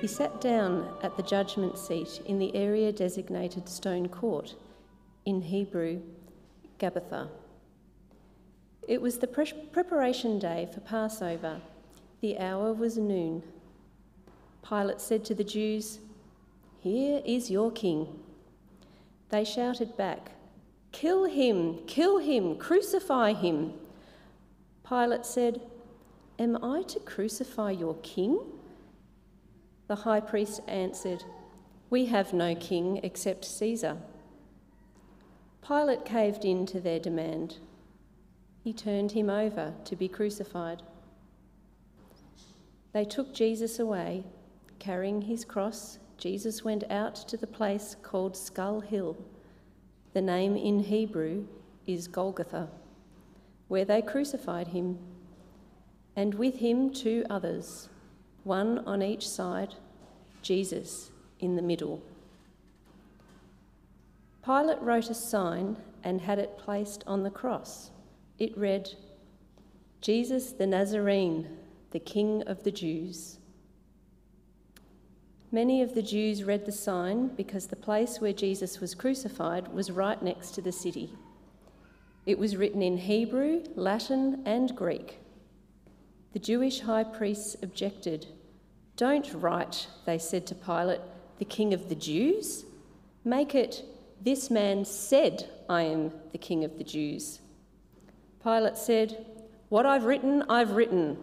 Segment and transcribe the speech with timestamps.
[0.00, 4.54] he sat down at the judgment seat in the area designated Stone Court,
[5.26, 6.00] in Hebrew,
[6.78, 7.28] Gabbatha.
[8.88, 11.60] It was the pre- preparation day for Passover.
[12.22, 13.42] The hour was noon.
[14.66, 15.98] Pilate said to the Jews,
[16.80, 18.08] Here is your king.
[19.28, 20.32] They shouted back,
[20.92, 23.74] Kill him, kill him, crucify him.
[24.88, 25.60] Pilate said,
[26.38, 28.40] Am I to crucify your king?
[29.90, 31.24] The high priest answered,
[31.90, 33.96] We have no king except Caesar.
[35.66, 37.58] Pilate caved in to their demand.
[38.62, 40.84] He turned him over to be crucified.
[42.92, 44.22] They took Jesus away.
[44.78, 49.16] Carrying his cross, Jesus went out to the place called Skull Hill.
[50.12, 51.48] The name in Hebrew
[51.88, 52.68] is Golgotha,
[53.66, 55.00] where they crucified him,
[56.14, 57.88] and with him two others
[58.44, 59.74] one on each side,
[60.42, 61.10] Jesus
[61.40, 62.02] in the middle.
[64.44, 67.90] Pilate wrote a sign and had it placed on the cross.
[68.38, 68.88] It read,
[70.00, 71.46] Jesus the Nazarene,
[71.90, 73.38] the King of the Jews.
[75.52, 79.90] Many of the Jews read the sign because the place where Jesus was crucified was
[79.90, 81.12] right next to the city.
[82.24, 85.18] It was written in Hebrew, Latin, and Greek.
[86.32, 88.26] The Jewish high priests objected
[89.00, 91.00] don't write, they said to Pilate,
[91.38, 92.66] the king of the Jews.
[93.24, 93.82] Make it,
[94.20, 97.40] this man said, I am the king of the Jews.
[98.42, 99.24] Pilate said,
[99.70, 101.16] What I've written, I've written.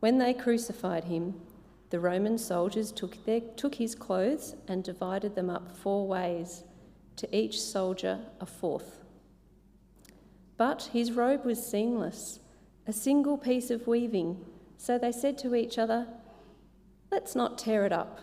[0.00, 1.34] When they crucified him,
[1.90, 6.64] the Roman soldiers took, their, took his clothes and divided them up four ways,
[7.16, 9.04] to each soldier a fourth.
[10.56, 12.40] But his robe was seamless,
[12.88, 14.42] a single piece of weaving.
[14.78, 16.06] So they said to each other,
[17.12, 18.20] Let's not tear it up.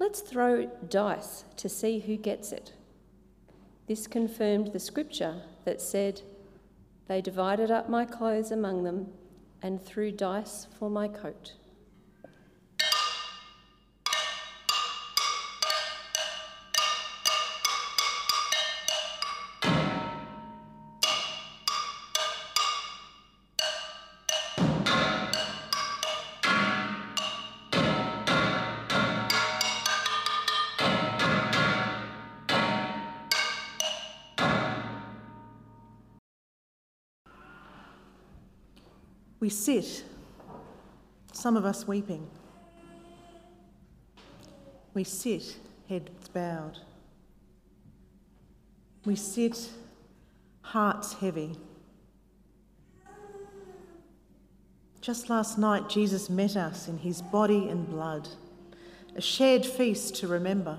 [0.00, 2.72] Let's throw dice to see who gets it.
[3.86, 6.22] This confirmed the scripture that said,
[7.06, 9.12] They divided up my clothes among them
[9.62, 11.54] and threw dice for my coat.
[39.40, 40.04] We sit,
[41.32, 42.28] some of us weeping.
[44.92, 45.56] We sit,
[45.88, 46.78] heads bowed.
[49.06, 49.70] We sit,
[50.60, 51.56] hearts heavy.
[55.00, 58.28] Just last night, Jesus met us in his body and blood,
[59.16, 60.78] a shared feast to remember.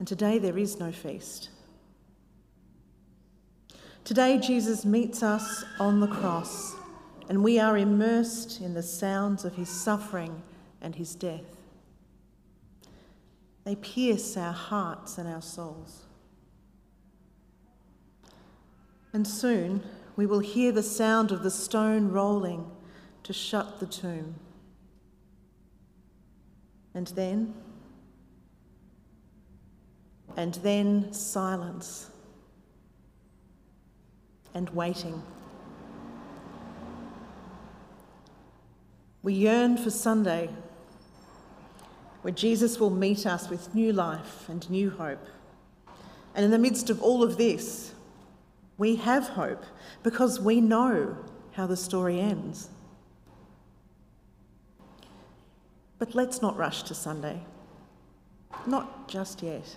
[0.00, 1.50] And today there is no feast.
[4.10, 6.74] Today, Jesus meets us on the cross,
[7.28, 10.42] and we are immersed in the sounds of his suffering
[10.82, 11.44] and his death.
[13.62, 16.06] They pierce our hearts and our souls.
[19.12, 19.84] And soon
[20.16, 22.68] we will hear the sound of the stone rolling
[23.22, 24.34] to shut the tomb.
[26.94, 27.54] And then,
[30.36, 32.10] and then silence
[34.54, 35.22] and waiting.
[39.22, 40.50] We yearn for Sunday,
[42.22, 45.26] where Jesus will meet us with new life and new hope.
[46.34, 47.92] And in the midst of all of this,
[48.78, 49.64] we have hope
[50.02, 51.16] because we know
[51.52, 52.70] how the story ends.
[55.98, 57.42] But let's not rush to Sunday.
[58.66, 59.76] Not just yet.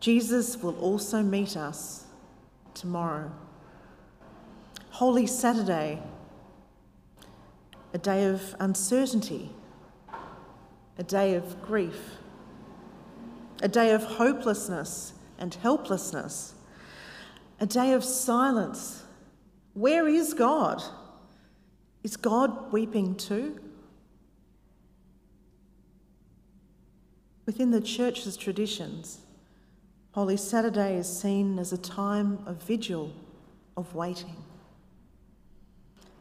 [0.00, 2.04] Jesus will also meet us
[2.80, 3.30] tomorrow.
[4.88, 6.02] Holy Saturday,
[7.92, 9.50] a day of uncertainty,
[10.96, 12.16] a day of grief,
[13.62, 16.54] a day of hopelessness and helplessness,
[17.60, 19.02] a day of silence.
[19.74, 20.82] Where is God?
[22.02, 23.60] Is God weeping too?
[27.44, 29.19] Within the church's traditions,
[30.20, 33.10] Holy Saturday is seen as a time of vigil,
[33.74, 34.36] of waiting.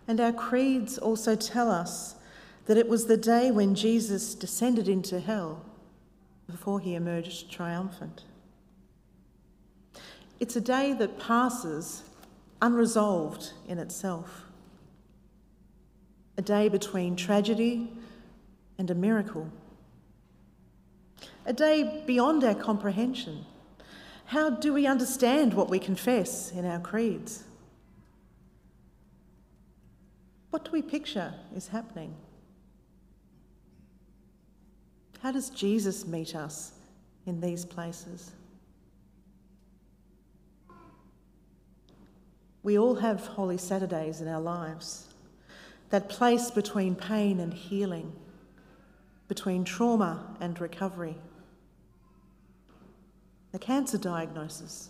[0.08, 2.16] And our creeds also tell us
[2.66, 5.66] that it was the day when Jesus descended into hell
[6.50, 8.24] before he emerged triumphant.
[10.40, 12.04] It's a day that passes
[12.62, 14.46] unresolved in itself,
[16.38, 17.92] a day between tragedy
[18.78, 19.50] and a miracle,
[21.46, 23.46] a day beyond our comprehension.
[24.30, 27.46] How do we understand what we confess in our creeds?
[30.52, 32.14] What do we picture is happening?
[35.24, 36.74] How does Jesus meet us
[37.26, 38.30] in these places?
[42.62, 45.08] We all have Holy Saturdays in our lives,
[45.90, 48.14] that place between pain and healing,
[49.28, 51.16] between trauma and recovery.
[53.52, 54.90] The cancer diagnosis,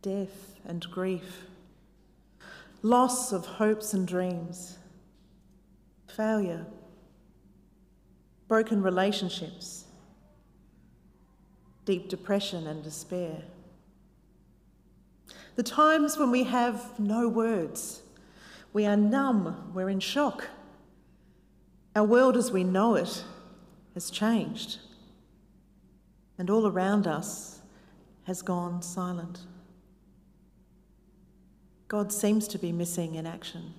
[0.00, 1.46] death and grief,
[2.82, 4.78] loss of hopes and dreams,
[6.06, 6.64] failure,
[8.48, 9.84] broken relationships,
[11.84, 13.42] deep depression and despair.
[15.56, 18.02] The times when we have no words,
[18.72, 20.48] we are numb, we're in shock.
[21.94, 23.22] Our world as we know it
[23.94, 24.78] has changed,
[26.38, 27.60] and all around us
[28.24, 29.40] has gone silent.
[31.88, 33.74] God seems to be missing in action.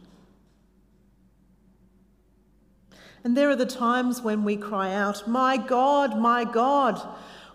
[3.24, 7.02] And there are the times when we cry out, My God, my God,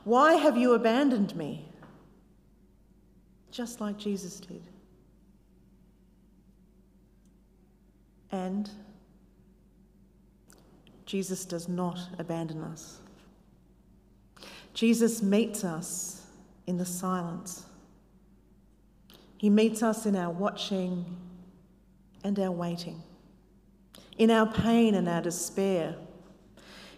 [0.05, 1.71] why have you abandoned me?
[3.51, 4.63] just like Jesus did.
[8.33, 8.71] And
[11.05, 13.01] Jesus does not abandon us.
[14.75, 16.27] Jesus meets us
[16.67, 17.65] in the silence.
[19.39, 21.05] He meets us in our watching
[22.23, 23.03] and our waiting,
[24.19, 25.97] in our pain and our despair.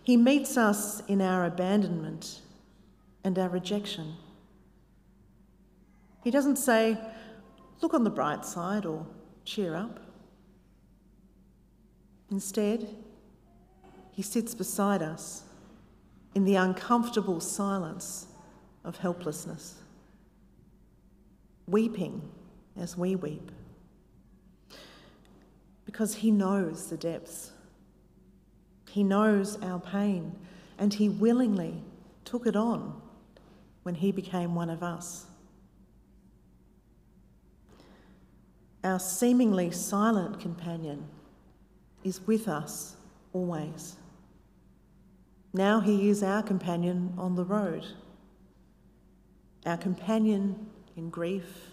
[0.03, 2.41] He meets us in our abandonment
[3.23, 4.15] and our rejection.
[6.25, 6.99] He doesn't say,
[7.81, 9.07] look on the bright side or
[9.45, 10.01] cheer up.
[12.31, 12.89] Instead,
[14.11, 15.45] he sits beside us
[16.35, 18.27] in the uncomfortable silence
[18.85, 19.77] of helplessness,
[21.67, 22.23] weeping
[22.79, 23.51] as we weep,
[25.85, 27.53] because he knows the depths.
[28.89, 30.35] He knows our pain,
[30.79, 31.83] and he willingly
[32.25, 33.01] took it on
[33.83, 35.27] when he became one of us.
[38.85, 41.07] Our seemingly silent companion
[42.05, 42.97] is with us
[43.33, 43.97] always.
[45.53, 47.87] Now he is our companion on the road,
[49.67, 51.69] our companion in grief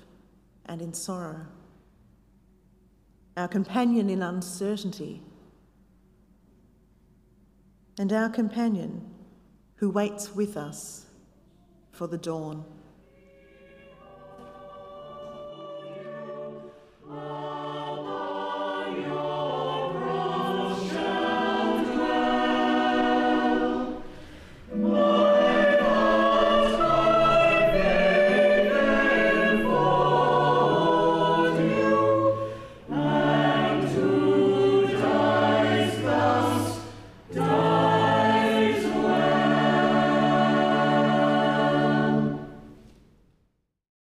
[0.65, 1.45] and in sorrow,
[3.37, 5.21] our companion in uncertainty,
[7.97, 9.09] and our companion
[9.75, 11.05] who waits with us
[11.91, 12.65] for the dawn.